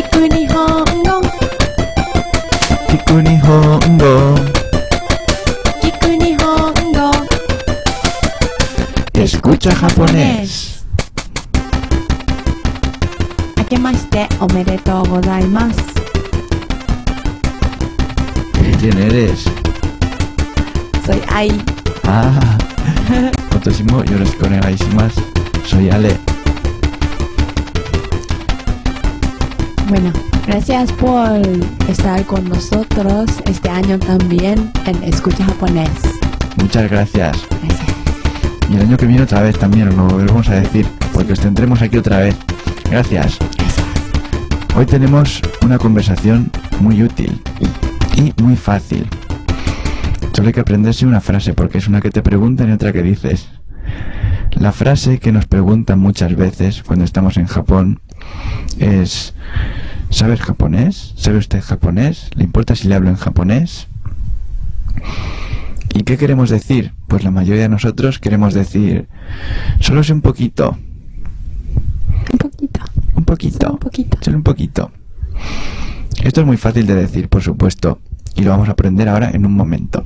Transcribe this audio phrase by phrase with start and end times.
[0.00, 1.20] Kikuni Hongo
[2.88, 4.34] Kikuni Hongo
[5.82, 7.10] Kikuni Hongo
[9.12, 10.84] Escucha japonés
[18.80, 19.44] ¿Quién eres?
[21.04, 21.50] Soy Ai
[22.04, 22.56] Ah,
[23.10, 25.20] 今年もよろしくお願いします。
[25.66, 26.29] Soy Ale.
[29.90, 30.12] Bueno,
[30.46, 31.42] gracias por
[31.88, 35.90] estar con nosotros este año también en Escucha Japonés.
[36.62, 37.36] Muchas gracias.
[37.60, 37.96] Gracias.
[38.70, 41.82] Y el año que viene otra vez también lo volvemos a decir, porque os tendremos
[41.82, 42.36] aquí otra vez.
[42.88, 43.36] Gracias.
[43.40, 43.84] Gracias.
[44.76, 47.42] Hoy tenemos una conversación muy útil
[48.14, 49.08] y muy fácil.
[50.32, 53.02] Solo hay que aprenderse una frase porque es una que te preguntan y otra que
[53.02, 53.48] dices.
[54.52, 58.00] La frase que nos preguntan muchas veces cuando estamos en Japón
[58.78, 59.34] es
[60.10, 61.12] ¿Sabes japonés?
[61.16, 62.30] ¿Sabe usted japonés?
[62.34, 63.86] ¿Le importa si le hablo en japonés?
[65.94, 66.92] ¿Y qué queremos decir?
[67.08, 69.08] Pues la mayoría de nosotros queremos decir
[69.80, 70.76] solo sé un poquito,
[72.32, 72.80] Un poquito.
[73.14, 73.58] un poquito.
[73.60, 74.18] Solo un poquito.
[74.20, 74.90] Solo un poquito.
[76.22, 77.98] Esto es muy fácil de decir, por supuesto,
[78.36, 80.04] y lo vamos a aprender ahora en un momento.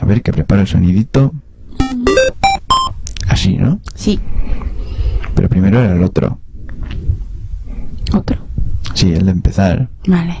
[0.00, 1.32] A ver, que preparo el sonidito.
[3.28, 3.80] Así, ¿no?
[3.94, 4.20] Sí.
[5.42, 6.38] Pero primero era el otro.
[8.14, 8.36] ¿Otro?
[8.94, 9.88] Sí, el de empezar.
[10.06, 10.36] Vale.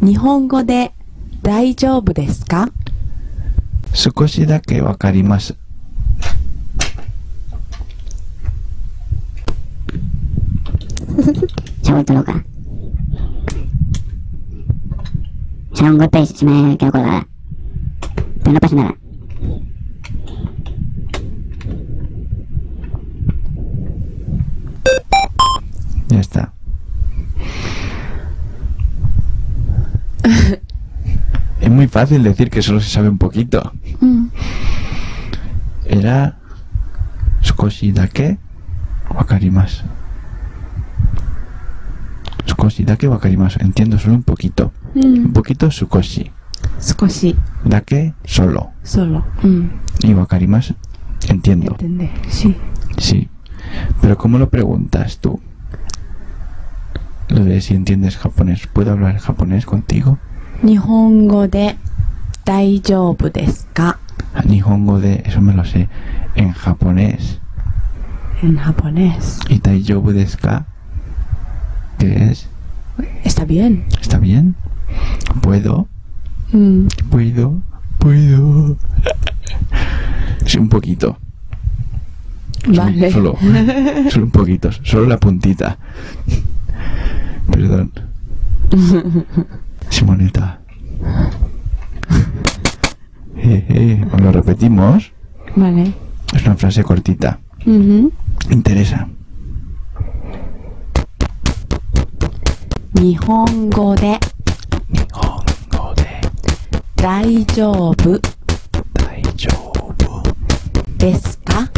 [0.00, 0.92] 日本語で
[1.42, 2.68] 大丈夫ですか
[3.94, 5.56] 少しだけわかります。
[11.82, 12.44] 喋ったのか
[15.74, 17.26] ちゃんごと一命教これは。
[18.44, 19.03] 手伸ばしなら。
[31.74, 33.72] muy fácil decir que solo se sabe un poquito.
[34.00, 34.26] Mm.
[35.86, 36.36] Era
[37.42, 38.38] Skoshi dake
[39.14, 39.84] wakarimasu.
[42.46, 43.58] Skoshi dake wakarimasu.
[43.60, 44.72] Entiendo solo un poquito.
[44.94, 45.26] Mm.
[45.26, 46.30] Un poquito sukoshi.
[46.78, 47.36] Sukoshi.
[47.64, 48.70] Dake solo.
[48.82, 49.24] Solo.
[49.42, 49.66] Mm.
[50.04, 50.74] Y wakarimasu.
[51.28, 51.72] Entiendo.
[51.72, 52.56] Entender, sí.
[52.98, 53.28] Sí.
[54.00, 55.40] Pero ¿cómo lo preguntas tú?
[57.28, 58.66] Lo de si entiendes japonés.
[58.66, 60.18] ¿Puedo hablar japonés contigo?
[60.63, 61.77] 日本語で
[62.45, 63.97] 大丈夫ですか
[64.33, 65.23] A Nihongo de...
[65.25, 65.87] Eso me lo sé.
[66.35, 67.39] En japonés.
[68.43, 69.39] En japonés.
[69.49, 70.65] ¿Y daijoubu desu ka?
[71.97, 72.47] ¿Qué es?
[73.23, 73.85] Está bien.
[74.01, 74.55] ¿Está bien?
[75.41, 75.87] ¿Puedo?
[76.53, 76.87] うん。
[77.09, 77.61] Puedo,
[77.99, 78.77] puedo.
[80.45, 81.17] Sí, un poquito.
[82.65, 83.11] Solo- Vale.
[83.11, 83.37] Solo,
[84.09, 84.69] solo un poquito.
[84.83, 85.77] Solo la puntita.
[87.51, 87.91] Perdón.
[89.94, 90.58] Simonita.
[93.36, 95.12] eh, eh, os lo repetimos.
[95.54, 95.92] Vale.
[96.34, 97.38] Es una frase cortita.
[97.64, 98.12] Uh -huh.
[98.50, 99.06] Interesa.
[103.00, 104.18] Nihongo de.
[104.88, 106.10] Nihongo de.
[106.96, 108.18] Daijoubu.
[108.94, 110.22] Daijoubu.
[110.98, 111.68] Desu ka?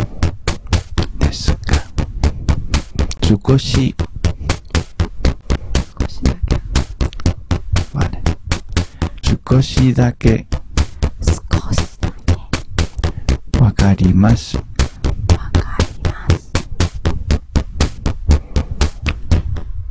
[3.20, 3.94] Tsukoshi
[9.45, 10.45] Tsukoshi dake
[11.21, 12.35] 少しだけ
[13.59, 13.59] wakarimasu.
[13.59, 14.57] わかります。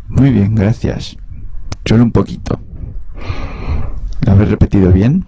[0.08, 1.16] Muy bien, gracias.
[1.84, 2.58] Solo un poquito.
[4.26, 5.24] ¿Lo habéis repetido bien?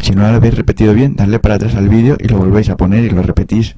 [0.00, 2.76] Si no lo habéis repetido bien, dadle para atrás al vídeo y lo volvéis a
[2.76, 3.76] poner y lo repetís.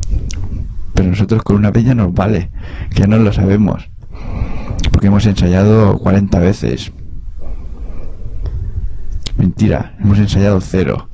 [0.93, 2.51] Pero nosotros con una vez ya nos vale,
[2.89, 3.89] que ya no lo sabemos.
[4.91, 6.91] Porque hemos ensayado 40 veces.
[9.40, 11.08] Mentira, hemos ensayado cero.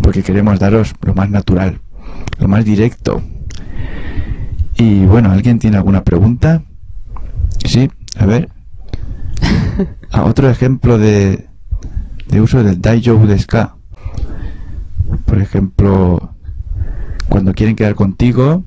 [0.00, 1.80] Porque queremos daros lo más natural,
[2.38, 3.20] lo más directo.
[4.76, 6.62] Y bueno, ¿alguien tiene alguna pregunta?
[7.64, 8.48] Sí, a ver.
[10.10, 11.48] Ah, otro ejemplo de,
[12.28, 13.76] de uso del Daijoubu desu ka.
[15.26, 16.32] Por ejemplo,
[17.28, 18.64] cuando quieren quedar contigo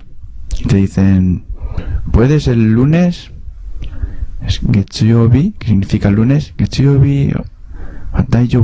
[0.67, 1.45] te dicen,
[2.11, 3.31] ¿puedes el lunes?
[4.45, 6.53] Es Getsuyobi, que significa lunes.
[6.59, 7.33] Getsuyobi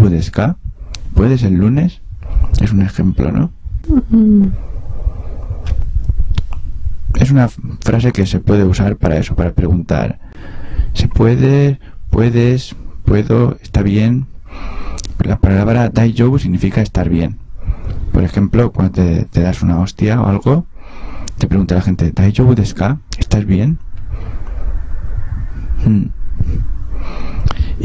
[0.10, 0.58] desu ka.
[1.14, 2.02] ¿Puedes el lunes?
[2.62, 3.52] Es un ejemplo, ¿no?
[7.16, 10.20] Es una frase que se puede usar para eso, para preguntar.
[10.94, 11.80] ¿Se puede?
[12.10, 12.76] ¿Puedes?
[13.06, 13.58] ¿Puedo?
[13.62, 14.28] ¿Está bien?
[15.24, 17.38] La palabra daijoubu significa estar bien.
[18.12, 20.66] Por ejemplo, cuando te, te das una hostia o algo,
[21.38, 22.76] te pregunta la gente, ¿Daijoubu desu?
[23.18, 23.78] ¿Estás bien?
[25.86, 26.17] Hmm.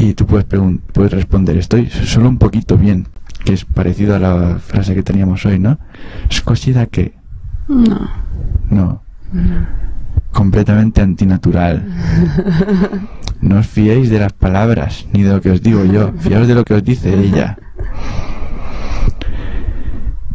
[0.03, 0.45] Y tú puedes,
[0.91, 3.07] puedes responder, estoy solo un poquito bien,
[3.45, 5.79] que es parecido a la frase que teníamos hoy, ¿no?
[6.29, 7.13] Skoshida que,
[7.69, 8.09] No.
[8.69, 9.01] no,
[10.31, 11.85] completamente antinatural.
[13.41, 16.55] No os fiéis de las palabras, ni de lo que os digo yo, fiaos de
[16.55, 17.57] lo que os dice ella.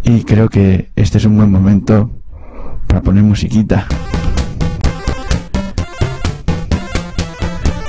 [0.03, 2.11] Y creo que este es un buen momento
[2.87, 3.87] para poner musiquita.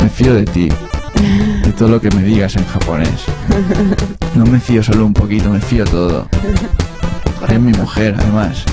[0.01, 0.69] Me fío de ti,
[1.63, 3.10] de todo lo que me digas en japonés.
[4.36, 6.27] No me fío solo un poquito, me fío todo.
[7.48, 8.63] Eres mi mujer, además.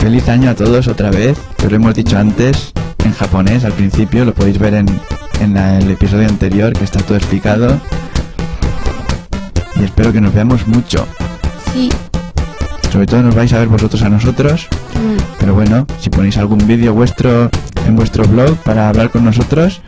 [0.00, 2.72] Feliz año a todos otra vez, que os lo hemos dicho antes
[3.04, 4.86] en japonés al principio, lo podéis ver en,
[5.40, 7.80] en la- el episodio anterior que está todo explicado.
[9.76, 11.06] Y espero que nos veamos mucho.
[11.72, 11.90] Sí.
[12.92, 14.68] Sobre todo nos vais a ver vosotros a nosotros.
[14.94, 15.20] Mm.
[15.38, 17.50] Pero bueno, si ponéis algún vídeo vuestro
[17.86, 19.80] en vuestro blog para hablar con nosotros,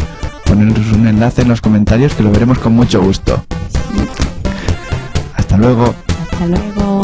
[0.49, 3.45] ponernos un enlace en los comentarios que lo veremos con mucho gusto.
[5.37, 5.95] Hasta luego.
[6.33, 6.98] Hasta luego.